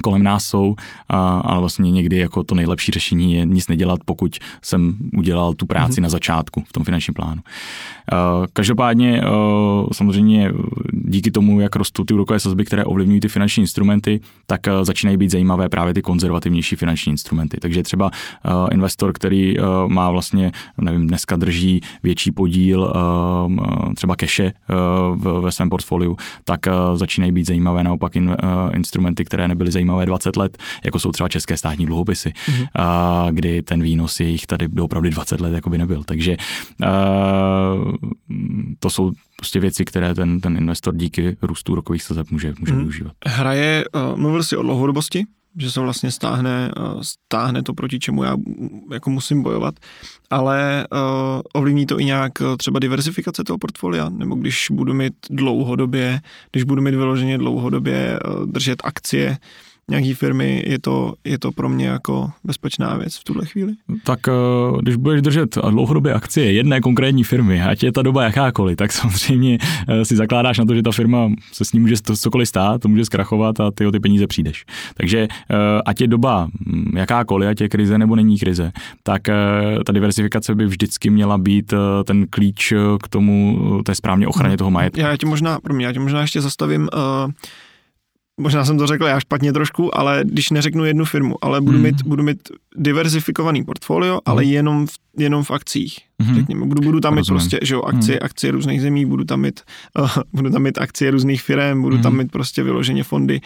kolem 0.02 0.22
nás 0.22 0.44
jsou, 0.44 0.74
a, 1.08 1.38
ale 1.38 1.60
vlastně 1.60 1.90
někdy 1.90 2.16
jako 2.16 2.44
to 2.44 2.54
nejlepší 2.54 2.92
řešení 2.92 3.34
je 3.34 3.44
nic 3.44 3.68
nedělat, 3.68 4.00
pokud 4.04 4.38
jsem 4.62 4.96
udělal 5.16 5.54
tu 5.54 5.66
práci 5.66 5.92
mm-hmm. 5.92 6.02
na 6.02 6.08
začátku 6.08 6.64
v 6.68 6.72
tom 6.72 6.84
finančním 6.84 7.14
plánu. 7.14 7.42
Každopádně 8.52 9.22
samozřejmě 9.92 10.52
díky 11.06 11.30
tomu, 11.30 11.60
jak 11.60 11.76
rostou 11.76 12.04
ty 12.04 12.14
úrokové 12.14 12.40
sazby, 12.40 12.64
které 12.64 12.84
ovlivňují 12.84 13.20
ty 13.20 13.28
finanční 13.28 13.60
instrumenty, 13.60 14.20
tak 14.46 14.60
začínají 14.82 15.16
být 15.16 15.30
zajímavé 15.30 15.68
právě 15.68 15.94
ty 15.94 16.02
konzervativnější 16.02 16.76
finanční 16.76 17.10
instrumenty. 17.10 17.56
Takže 17.60 17.82
třeba 17.82 18.10
investor, 18.72 19.12
který 19.12 19.54
má 19.86 20.10
vlastně, 20.10 20.52
nevím, 20.80 21.06
dneska 21.06 21.36
drží 21.36 21.80
větší 22.02 22.32
podíl 22.32 22.92
třeba 23.96 24.16
keše 24.16 24.52
ve 25.40 25.52
svém 25.52 25.70
portfoliu, 25.70 26.16
tak 26.44 26.60
začínají 26.94 27.32
být 27.32 27.46
zajímavé 27.46 27.84
naopak 27.84 28.12
instrumenty, 28.74 29.24
které 29.24 29.48
nebyly 29.48 29.70
zajímavé 29.70 29.86
zajímavé 29.86 30.06
20 30.06 30.36
let, 30.36 30.58
jako 30.84 30.98
jsou 30.98 31.12
třeba 31.12 31.28
české 31.28 31.56
státní 31.56 31.86
dluhopisy, 31.86 32.28
mm-hmm. 32.28 32.66
a, 32.74 33.26
kdy 33.30 33.62
ten 33.62 33.82
výnos 33.82 34.20
jejich 34.20 34.46
tady 34.46 34.68
opravdu 34.80 35.10
20 35.10 35.40
let 35.40 35.54
jako 35.54 35.70
by 35.70 35.78
nebyl. 35.78 36.04
Takže 36.04 36.36
to 38.78 38.90
jsou 38.90 39.12
prostě 39.36 39.60
věci, 39.60 39.84
které 39.84 40.14
ten, 40.14 40.40
ten 40.40 40.56
investor 40.56 40.96
díky 40.96 41.36
růstu 41.42 41.74
rokových 41.74 42.02
sazeb 42.02 42.30
může, 42.30 42.54
může 42.58 42.72
mm. 42.72 42.78
využívat. 42.78 43.12
Hraje, 43.26 43.84
uh, 43.94 44.18
mluvil 44.18 44.42
jsi 44.42 44.56
o 44.56 44.62
dlouhodobosti, 44.62 45.24
že 45.58 45.70
se 45.70 45.80
vlastně 45.80 46.10
stáhne, 46.10 46.70
uh, 46.76 47.00
stáhne 47.00 47.62
to, 47.62 47.74
proti 47.74 47.98
čemu 47.98 48.22
já 48.22 48.36
jako 48.92 49.10
musím 49.10 49.42
bojovat, 49.42 49.74
ale 50.30 50.86
uh, 50.92 50.98
ovlivní 51.52 51.86
to 51.86 52.00
i 52.00 52.04
nějak 52.04 52.32
třeba 52.58 52.78
diversifikace 52.78 53.44
toho 53.44 53.58
portfolia, 53.58 54.08
nebo 54.08 54.34
když 54.34 54.66
budu 54.70 54.94
mít 54.94 55.14
dlouhodobě, 55.30 56.20
když 56.52 56.64
budu 56.64 56.82
mít 56.82 56.94
vyloženě 56.94 57.38
dlouhodobě 57.38 58.18
uh, 58.20 58.46
držet 58.46 58.82
akcie, 58.84 59.38
nějaký 59.90 60.14
firmy, 60.14 60.62
je 60.66 60.78
to, 60.78 61.14
je 61.24 61.38
to 61.38 61.52
pro 61.52 61.68
mě 61.68 61.86
jako 61.86 62.30
bezpečná 62.44 62.96
věc 62.96 63.16
v 63.16 63.24
tuhle 63.24 63.46
chvíli. 63.46 63.72
Tak 64.04 64.28
eh, 64.28 64.32
když 64.82 64.96
budeš 64.96 65.22
držet 65.22 65.58
dlouhodobě 65.70 66.14
akcie 66.14 66.52
jedné 66.52 66.80
konkrétní 66.80 67.24
firmy, 67.24 67.62
ať 67.62 67.82
je 67.82 67.92
ta 67.92 68.02
doba 68.02 68.24
jakákoliv, 68.24 68.76
tak 68.76 68.92
samozřejmě 69.02 69.58
eh, 69.88 70.04
si 70.04 70.16
zakládáš 70.16 70.58
na 70.58 70.64
to, 70.64 70.74
že 70.74 70.82
ta 70.82 70.92
firma 70.92 71.30
se 71.52 71.64
s 71.64 71.72
ní 71.72 71.80
může 71.80 71.94
cokoliv 71.96 72.48
stát, 72.48 72.82
to 72.82 72.88
může 72.88 73.04
zkrachovat 73.04 73.60
a 73.60 73.70
ty 73.70 73.86
o 73.86 73.92
ty 73.92 74.00
peníze 74.00 74.26
přijdeš. 74.26 74.64
Takže 74.94 75.28
eh, 75.50 75.56
ať 75.86 76.00
je 76.00 76.06
doba 76.06 76.48
hm, 76.66 76.96
jakákoliv, 76.96 77.48
ať 77.48 77.60
je 77.60 77.68
krize 77.68 77.98
nebo 77.98 78.16
není 78.16 78.38
krize, 78.38 78.72
tak 79.02 79.22
ta 79.86 79.92
diversifikace 79.92 80.54
by 80.54 80.66
vždycky 80.66 81.10
měla 81.10 81.38
být 81.38 81.74
ten 82.04 82.26
klíč 82.30 82.72
k 83.02 83.08
tomu, 83.08 83.58
té 83.84 83.94
správně 83.94 84.26
ochraně 84.28 84.56
toho 84.56 84.70
majetku. 84.70 85.00
Já 85.00 85.16
tě 85.16 85.26
možná, 85.26 85.60
pro 85.60 85.74
mě, 85.74 85.86
já 85.86 85.92
tě 85.92 86.00
možná 86.00 86.20
ještě 86.20 86.40
zastavím 86.40 86.88
uh 86.94 87.30
možná 88.40 88.64
jsem 88.64 88.78
to 88.78 88.86
řekl 88.86 89.04
já 89.04 89.20
špatně 89.20 89.52
trošku, 89.52 89.98
ale 89.98 90.20
když 90.24 90.50
neřeknu 90.50 90.84
jednu 90.84 91.04
firmu, 91.04 91.34
ale 91.44 91.60
budu, 91.60 91.76
hmm. 91.76 91.86
mít, 91.86 92.02
budu 92.02 92.22
mít 92.22 92.48
diversifikovaný 92.76 93.64
portfolio, 93.64 94.12
hmm. 94.12 94.20
ale 94.26 94.44
jenom 94.44 94.86
v, 94.86 94.92
jenom 95.18 95.44
v 95.44 95.50
akcích. 95.50 95.98
Hmm. 96.20 96.34
Řekněme, 96.34 96.66
budu, 96.66 96.82
budu 96.82 97.00
tam 97.00 97.14
mít 97.14 97.26
prostě, 97.26 97.58
že 97.62 97.74
jo, 97.74 97.82
akcie, 97.82 98.18
hmm. 98.20 98.24
akcie 98.24 98.50
různých 98.50 98.82
zemí, 98.82 99.06
budu 99.06 99.24
tam 99.24 99.40
mít, 99.40 99.60
uh, 99.98 100.10
budu 100.32 100.50
tam 100.50 100.62
mít 100.62 100.78
akcie 100.78 101.10
různých 101.10 101.42
firm, 101.42 101.82
budu 101.82 101.96
hmm. 101.96 102.02
tam 102.02 102.16
mít 102.16 102.32
prostě 102.32 102.62
vyloženě 102.62 103.04
fondy, 103.04 103.40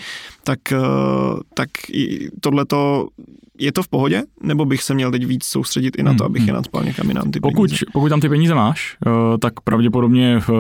tak, 0.45 0.59
uh, 0.73 1.41
tak 1.55 1.69
tohleto 2.41 3.09
je 3.61 3.73
to 3.73 3.83
v 3.83 3.89
pohodě, 3.89 4.23
nebo 4.43 4.65
bych 4.65 4.83
se 4.83 4.95
měl 4.95 5.11
teď 5.11 5.27
víc 5.27 5.45
soustředit 5.45 5.99
i 5.99 6.03
na 6.03 6.15
to, 6.15 6.25
abych 6.25 6.47
je 6.47 6.53
nadspal 6.53 6.85
někam 6.85 7.09
jinam 7.09 7.31
ty 7.31 7.41
pokud, 7.41 7.69
peníze? 7.69 7.87
Pokud 7.93 8.09
tam 8.09 8.21
ty 8.21 8.29
peníze 8.29 8.55
máš, 8.55 8.97
uh, 9.07 9.13
tak 9.39 9.61
pravděpodobně, 9.61 10.41
uh, 10.49 10.55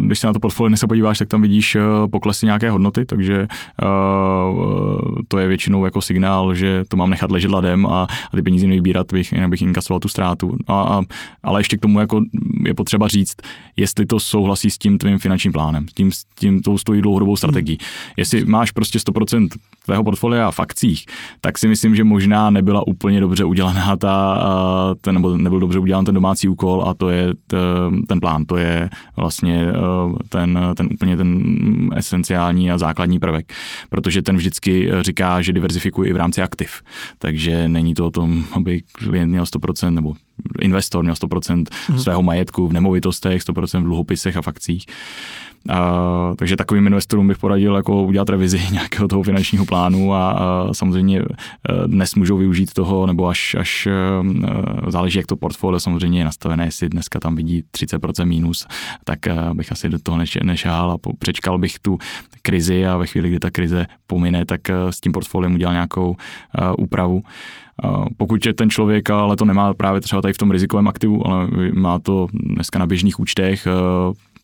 když 0.00 0.18
se 0.18 0.26
na 0.26 0.32
to 0.32 0.40
portfolio 0.40 0.76
se 0.76 0.86
podíváš, 0.86 1.18
tak 1.18 1.28
tam 1.28 1.42
vidíš 1.42 1.74
uh, 1.74 1.82
poklesy 2.10 2.46
nějaké 2.46 2.70
hodnoty, 2.70 3.04
takže 3.04 3.46
to 5.28 5.38
je 5.38 5.48
většinou 5.48 5.84
jako 5.84 6.00
signál, 6.00 6.54
že 6.54 6.84
to 6.88 6.96
mám 6.96 7.10
nechat 7.10 7.30
ležet 7.30 7.50
ladem 7.50 7.86
a, 7.86 8.06
a 8.32 8.36
ty 8.36 8.42
peníze 8.42 8.66
nevybírat, 8.66 9.12
bych, 9.12 9.32
jinak 9.32 9.50
bych 9.50 9.62
inkasoval 9.62 10.00
tu 10.00 10.08
ztrátu. 10.08 10.41
A, 10.66 10.82
a, 10.82 11.02
ale 11.42 11.60
ještě 11.60 11.76
k 11.76 11.80
tomu 11.80 12.00
jako 12.00 12.22
je 12.64 12.74
potřeba 12.74 13.08
říct, 13.08 13.36
jestli 13.76 14.06
to 14.06 14.20
souhlasí 14.20 14.70
s 14.70 14.78
tím 14.78 14.98
tvým 14.98 15.18
finančním 15.18 15.52
plánem, 15.52 15.88
s 15.88 15.92
tím, 15.92 16.12
s 16.12 16.24
tím 16.38 16.60
tou 16.60 16.78
stojí 16.78 17.02
dlouhodobou 17.02 17.36
strategií. 17.36 17.78
Hmm. 17.80 18.12
Jestli 18.16 18.44
máš 18.44 18.70
prostě 18.70 18.98
100% 18.98 19.48
tvého 19.84 20.04
portfolia 20.04 20.50
v 20.50 20.60
akcích, 20.60 21.06
tak 21.40 21.58
si 21.58 21.68
myslím, 21.68 21.96
že 21.96 22.04
možná 22.04 22.50
nebyla 22.50 22.86
úplně 22.86 23.20
dobře 23.20 23.44
udělaná 23.44 23.96
ta, 23.96 24.38
ten, 25.00 25.14
nebo 25.14 25.36
nebyl 25.36 25.60
dobře 25.60 25.78
udělán 25.78 26.04
ten 26.04 26.14
domácí 26.14 26.48
úkol 26.48 26.84
a 26.86 26.94
to 26.94 27.08
je 27.08 27.34
ten 28.08 28.20
plán, 28.20 28.44
to 28.44 28.56
je 28.56 28.90
vlastně 29.16 29.66
ten, 30.28 30.58
ten 30.76 30.88
úplně 30.92 31.16
ten 31.16 31.42
esenciální 31.94 32.70
a 32.70 32.78
základní 32.78 33.18
prvek, 33.18 33.52
protože 33.90 34.22
ten 34.22 34.36
vždycky 34.36 34.90
říká, 35.00 35.42
že 35.42 35.52
diverzifikuje 35.52 36.10
i 36.10 36.12
v 36.12 36.16
rámci 36.16 36.42
aktiv, 36.42 36.82
takže 37.18 37.68
není 37.68 37.94
to 37.94 38.06
o 38.06 38.10
tom, 38.10 38.44
aby 38.52 38.82
klient 38.92 39.30
měl 39.30 39.44
100% 39.44 39.90
nebo 39.90 40.14
investor 40.62 41.02
měl 41.02 41.14
100% 41.14 41.64
hmm. 41.86 41.98
svého 41.98 42.22
majetku 42.22 42.68
v 42.68 42.72
nemovitostech, 42.72 43.42
100% 43.42 43.80
v 43.80 43.84
dluhopisech 43.84 44.36
a 44.36 44.42
fakcích. 44.42 44.86
A, 45.68 46.34
takže 46.38 46.56
takovým 46.56 46.86
investorům 46.86 47.28
bych 47.28 47.38
poradil 47.38 47.74
jako 47.74 48.02
udělat 48.02 48.28
revizi 48.28 48.60
nějakého 48.72 49.08
toho 49.08 49.22
finančního 49.22 49.64
plánu 49.64 50.14
a, 50.14 50.30
a 50.30 50.68
samozřejmě 50.72 51.20
e, 51.20 51.24
dnes 51.86 52.14
můžou 52.14 52.36
využít 52.36 52.72
toho, 52.72 53.06
nebo 53.06 53.28
až, 53.28 53.54
až 53.54 53.86
e, 53.86 53.92
záleží, 54.90 55.18
jak 55.18 55.26
to 55.26 55.36
portfolio 55.36 55.80
samozřejmě 55.80 56.20
je 56.20 56.24
nastavené, 56.24 56.64
jestli 56.64 56.88
dneska 56.88 57.20
tam 57.20 57.36
vidí 57.36 57.64
30% 57.76 58.26
mínus, 58.26 58.66
tak 59.04 59.26
e, 59.26 59.34
bych 59.52 59.72
asi 59.72 59.88
do 59.88 59.98
toho 59.98 60.18
nešahal 60.42 60.90
a 60.90 60.98
přečkal 61.18 61.58
bych 61.58 61.78
tu 61.78 61.98
krizi 62.42 62.86
a 62.86 62.96
ve 62.96 63.06
chvíli, 63.06 63.28
kdy 63.28 63.38
ta 63.38 63.50
krize 63.50 63.86
pomine, 64.06 64.44
tak 64.44 64.60
s 64.90 65.00
tím 65.00 65.12
portfoliem 65.12 65.54
udělal 65.54 65.74
nějakou 65.74 66.16
úpravu. 66.78 67.22
Pokud 68.16 68.46
je 68.46 68.54
ten 68.54 68.70
člověk, 68.70 69.10
ale 69.10 69.36
to 69.36 69.44
nemá 69.44 69.74
právě 69.74 70.00
třeba 70.00 70.22
tady 70.22 70.34
v 70.34 70.38
tom 70.38 70.50
rizikovém 70.50 70.88
aktivu, 70.88 71.26
ale 71.26 71.48
má 71.72 71.98
to 71.98 72.26
dneska 72.32 72.78
na 72.78 72.86
běžných 72.86 73.20
účtech, 73.20 73.66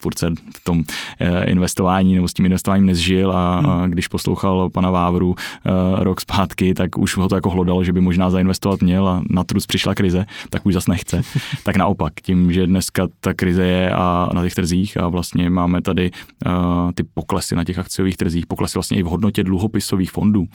furt 0.03 0.19
se 0.19 0.31
v 0.31 0.65
tom 0.65 0.85
eh, 1.21 1.45
investování 1.45 2.15
nebo 2.15 2.29
s 2.29 2.35
tím 2.35 2.45
investováním 2.45 2.87
nezžil 2.87 3.33
a, 3.33 3.59
hmm. 3.59 3.71
a 3.71 3.87
když 3.87 4.09
poslouchal 4.09 4.71
pana 4.71 4.91
Vávru 4.91 5.35
eh, 5.39 5.71
rok 6.05 6.21
zpátky, 6.21 6.75
tak 6.75 6.99
už 6.99 7.17
ho 7.17 7.29
to 7.29 7.35
jako 7.35 7.51
hlodalo, 7.51 7.85
že 7.85 7.93
by 7.93 8.01
možná 8.01 8.31
zainvestovat 8.31 8.83
měl 8.83 9.09
a 9.09 9.23
na 9.31 9.45
trus 9.45 9.67
přišla 9.67 9.95
krize, 9.95 10.27
tak 10.51 10.67
už 10.67 10.75
zase 10.75 10.91
nechce. 10.91 11.23
tak 11.65 11.77
naopak, 11.77 12.13
tím, 12.23 12.53
že 12.53 12.67
dneska 12.67 13.09
ta 13.21 13.35
krize 13.35 13.65
je 13.67 13.91
a 13.91 14.29
na 14.35 14.43
těch 14.43 14.55
trzích 14.55 14.97
a 14.97 15.09
vlastně 15.09 15.51
máme 15.51 15.83
tady 15.83 16.11
uh, 16.47 16.53
ty 16.95 17.03
poklesy 17.15 17.57
na 17.57 17.65
těch 17.65 17.79
akciových 17.79 18.17
trzích, 18.17 18.47
poklesy 18.47 18.79
vlastně 18.79 18.99
i 18.99 19.03
v 19.03 19.07
hodnotě 19.07 19.45
dluhopisových 19.45 20.11
fondů, 20.11 20.47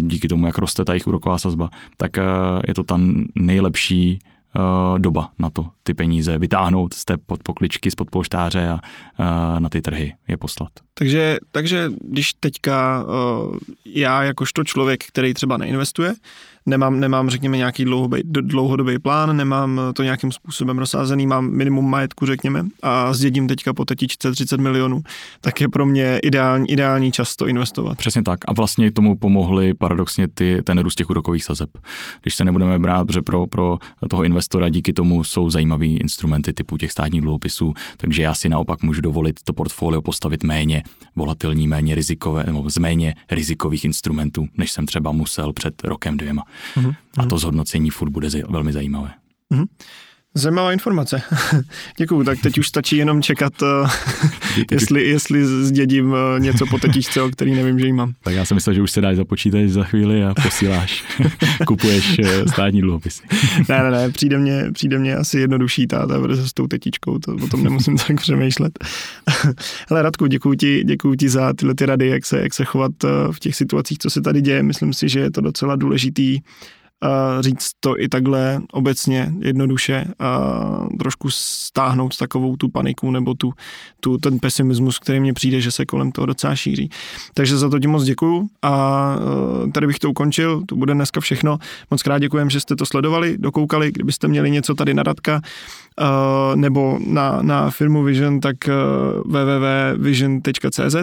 díky 0.00 0.28
tomu, 0.28 0.46
jak 0.46 0.58
roste 0.58 0.84
ta 0.84 0.92
jejich 0.92 1.06
úroková 1.06 1.38
sazba, 1.38 1.70
tak 1.96 2.10
uh, 2.16 2.24
je 2.68 2.74
to 2.74 2.84
ta 2.84 3.00
nejlepší 3.34 4.18
doba 4.98 5.30
na 5.38 5.50
to 5.50 5.66
ty 5.82 5.94
peníze 5.94 6.38
vytáhnout 6.38 6.94
z 6.94 7.04
té 7.04 7.16
podpokličky, 7.16 7.90
z 7.90 7.94
podpolštáře 7.94 8.68
a 8.68 8.74
uh, 8.74 9.60
na 9.60 9.68
ty 9.68 9.82
trhy 9.82 10.14
je 10.28 10.36
poslat. 10.36 10.68
Takže, 10.94 11.38
takže 11.50 11.90
když 12.00 12.32
teďka 12.32 13.04
uh, 13.04 13.56
já 13.84 14.22
jakožto 14.22 14.64
člověk, 14.64 15.04
který 15.04 15.34
třeba 15.34 15.56
neinvestuje, 15.56 16.14
nemám, 16.68 17.00
nemám 17.00 17.30
řekněme, 17.30 17.56
nějaký 17.56 17.84
dlouhodobý, 17.84 18.22
dlouhodobý 18.24 18.98
plán, 18.98 19.36
nemám 19.36 19.80
to 19.94 20.02
nějakým 20.02 20.32
způsobem 20.32 20.78
rozsázený, 20.78 21.26
mám 21.26 21.50
minimum 21.50 21.90
majetku, 21.90 22.26
řekněme, 22.26 22.64
a 22.82 23.12
zdědím 23.12 23.48
teďka 23.48 23.74
po 23.74 23.84
tetičce 23.84 24.32
30 24.32 24.60
milionů, 24.60 25.02
tak 25.40 25.60
je 25.60 25.68
pro 25.68 25.86
mě 25.86 26.18
ideální, 26.22 26.70
ideální 26.70 27.12
čas 27.12 27.36
to 27.36 27.46
investovat. 27.46 27.98
Přesně 27.98 28.22
tak. 28.22 28.38
A 28.48 28.52
vlastně 28.52 28.92
tomu 28.92 29.16
pomohly 29.16 29.74
paradoxně 29.74 30.28
ty, 30.28 30.62
ten 30.64 30.78
růst 30.78 30.94
těch 30.94 31.10
úrokových 31.10 31.44
sazeb. 31.44 31.70
Když 32.22 32.34
se 32.34 32.44
nebudeme 32.44 32.78
brát, 32.78 33.06
protože 33.06 33.22
pro, 33.22 33.46
pro 33.46 33.78
toho 34.10 34.24
investora 34.24 34.68
díky 34.68 34.92
tomu 34.92 35.24
jsou 35.24 35.50
zajímavé 35.50 35.86
instrumenty 35.86 36.52
typu 36.52 36.76
těch 36.76 36.92
státních 36.92 37.22
dluhopisů, 37.22 37.74
takže 37.96 38.22
já 38.22 38.34
si 38.34 38.48
naopak 38.48 38.82
můžu 38.82 39.00
dovolit 39.00 39.42
to 39.44 39.52
portfolio 39.52 40.02
postavit 40.02 40.44
méně 40.44 40.82
volatilní, 41.16 41.68
méně 41.68 41.94
rizikové, 41.94 42.44
nebo 42.46 42.70
z 42.70 42.78
méně 42.78 43.14
rizikových 43.30 43.84
instrumentů, 43.84 44.46
než 44.56 44.72
jsem 44.72 44.86
třeba 44.86 45.12
musel 45.12 45.52
před 45.52 45.84
rokem 45.84 46.16
dvěma. 46.16 46.42
Mm-hmm. 46.76 46.94
A 47.18 47.26
to 47.26 47.38
zhodnocení 47.38 47.90
furt 47.90 48.10
bude 48.10 48.28
velmi 48.48 48.72
zajímavé. 48.72 49.14
Mm-hmm. 49.52 49.66
Zajímavá 50.34 50.72
informace. 50.72 51.22
Děkuju, 51.96 52.24
tak 52.24 52.38
teď 52.40 52.58
už 52.58 52.68
stačí 52.68 52.96
jenom 52.96 53.22
čekat, 53.22 53.52
eh, 53.62 53.88
jestli, 54.70 55.08
jestli 55.08 55.46
zdědím 55.64 56.14
eh, 56.14 56.40
něco 56.40 56.66
po 56.66 56.78
tetičce, 56.78 57.22
o 57.22 57.30
který 57.30 57.54
nevím, 57.54 57.78
že 57.78 57.86
jí 57.86 57.92
mám. 57.92 58.12
Tak 58.22 58.34
já 58.34 58.44
jsem 58.44 58.54
myslel, 58.54 58.74
že 58.74 58.82
už 58.82 58.90
se 58.90 59.00
dáš 59.00 59.16
započítat 59.16 59.68
za 59.68 59.84
chvíli 59.84 60.24
a 60.24 60.34
posíláš, 60.42 61.04
kupuješ 61.66 62.16
eh, 62.18 62.48
státní 62.48 62.80
dluhopisy. 62.80 63.22
ne, 63.68 63.82
ne, 63.82 63.90
ne, 63.90 64.10
přijde 64.10 64.38
mně, 64.38 64.64
přijde 64.72 64.98
mně 64.98 65.16
asi 65.16 65.38
jednodušší 65.38 65.86
ta, 65.86 66.06
ta 66.06 66.18
verze 66.18 66.48
s 66.48 66.52
tou 66.52 66.66
tetičkou, 66.66 67.18
to 67.18 67.34
o 67.44 67.48
tom 67.48 67.64
nemusím 67.64 67.96
tak 68.06 68.16
přemýšlet. 68.16 68.78
Hele 69.88 70.02
Radku, 70.02 70.26
děkuji 70.26 70.54
ti, 70.54 70.84
děkuji 70.84 71.14
ti 71.14 71.28
za 71.28 71.52
tyhle 71.52 71.74
ty 71.74 71.86
rady, 71.86 72.08
jak 72.08 72.26
se, 72.26 72.40
jak 72.40 72.54
se 72.54 72.64
chovat 72.64 72.92
v 73.30 73.40
těch 73.40 73.56
situacích, 73.56 73.98
co 73.98 74.10
se 74.10 74.20
tady 74.20 74.40
děje. 74.40 74.62
Myslím 74.62 74.92
si, 74.92 75.08
že 75.08 75.20
je 75.20 75.30
to 75.30 75.40
docela 75.40 75.76
důležitý 75.76 76.40
říct 77.40 77.70
to 77.80 78.00
i 78.00 78.08
takhle 78.08 78.60
obecně, 78.72 79.32
jednoduše, 79.40 80.04
a 80.18 80.40
trošku 80.98 81.30
stáhnout 81.30 82.16
takovou 82.16 82.56
tu 82.56 82.68
paniku 82.68 83.10
nebo 83.10 83.34
tu, 83.34 83.52
tu, 84.00 84.18
ten 84.18 84.38
pesimismus, 84.38 84.98
který 84.98 85.20
mně 85.20 85.32
přijde, 85.32 85.60
že 85.60 85.70
se 85.70 85.86
kolem 85.86 86.12
toho 86.12 86.26
docela 86.26 86.56
šíří. 86.56 86.90
Takže 87.34 87.58
za 87.58 87.68
to 87.68 87.78
ti 87.78 87.86
moc 87.86 88.04
děkuju 88.04 88.48
a 88.62 89.16
tady 89.74 89.86
bych 89.86 89.98
to 89.98 90.10
ukončil, 90.10 90.62
to 90.66 90.76
bude 90.76 90.94
dneska 90.94 91.20
všechno. 91.20 91.58
Moc 91.90 92.02
krát 92.02 92.18
děkujem, 92.18 92.50
že 92.50 92.60
jste 92.60 92.76
to 92.76 92.86
sledovali, 92.86 93.38
dokoukali, 93.38 93.92
kdybyste 93.92 94.28
měli 94.28 94.50
něco 94.50 94.74
tady 94.74 94.94
na 94.94 95.02
Radka 95.02 95.40
nebo 96.54 96.98
na, 97.06 97.38
na 97.42 97.70
firmu 97.70 98.02
Vision, 98.02 98.40
tak 98.40 98.56
www.vision.cz 99.24 100.96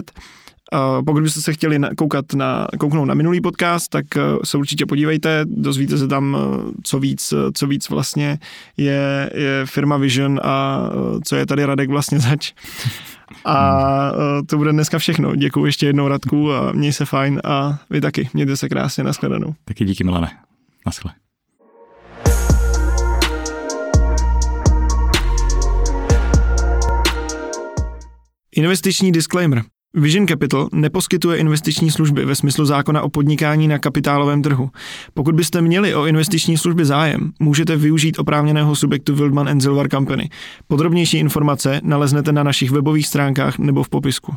pokud 1.04 1.22
byste 1.22 1.40
se 1.40 1.52
chtěli 1.52 1.80
koukat 1.96 2.32
na, 2.34 2.66
kouknout 2.78 3.08
na 3.08 3.14
minulý 3.14 3.40
podcast, 3.40 3.90
tak 3.90 4.16
eh, 4.16 4.20
se 4.44 4.58
určitě 4.58 4.86
podívejte, 4.86 5.44
dozvíte 5.44 5.98
se 5.98 6.08
tam, 6.08 6.36
eh, 6.36 6.72
co 6.82 6.98
víc, 6.98 7.32
eh, 7.32 7.52
co 7.54 7.66
víc 7.66 7.88
vlastně 7.88 8.38
je, 8.76 9.30
je 9.34 9.66
firma 9.66 9.96
Vision 9.96 10.40
a 10.44 10.80
co 11.24 11.36
je 11.36 11.46
tady 11.46 11.64
Radek 11.64 11.90
vlastně 11.90 12.20
zač. 12.20 12.52
A 13.44 14.12
to 14.46 14.56
bude 14.56 14.72
dneska 14.72 14.98
všechno. 14.98 15.36
Děkuji 15.36 15.66
ještě 15.66 15.86
jednou 15.86 16.08
Radku 16.08 16.52
a 16.52 16.72
měj 16.72 16.92
se 16.92 17.04
fajn 17.04 17.40
a 17.44 17.78
vy 17.90 18.00
taky. 18.00 18.28
Mějte 18.34 18.56
se 18.56 18.68
krásně, 18.68 19.04
nashledanou. 19.04 19.54
Taky 19.64 19.84
díky 19.84 20.04
Milane. 20.04 20.30
Naschle. 20.86 21.12
Investiční 28.56 29.12
disclaimer. 29.12 29.62
Vision 29.94 30.26
Capital 30.26 30.68
neposkytuje 30.72 31.38
investiční 31.38 31.90
služby 31.90 32.24
ve 32.24 32.34
smyslu 32.34 32.64
zákona 32.64 33.02
o 33.02 33.08
podnikání 33.08 33.68
na 33.68 33.78
kapitálovém 33.78 34.42
trhu. 34.42 34.70
Pokud 35.14 35.34
byste 35.34 35.62
měli 35.62 35.94
o 35.94 36.06
investiční 36.06 36.58
služby 36.58 36.84
zájem, 36.84 37.32
můžete 37.40 37.76
využít 37.76 38.18
oprávněného 38.18 38.76
subjektu 38.76 39.14
Wildman 39.14 39.60
Silver 39.60 39.88
Company. 39.88 40.30
Podrobnější 40.66 41.18
informace 41.18 41.80
naleznete 41.82 42.32
na 42.32 42.42
našich 42.42 42.70
webových 42.70 43.06
stránkách 43.06 43.58
nebo 43.58 43.82
v 43.82 43.88
popisku. 43.88 44.34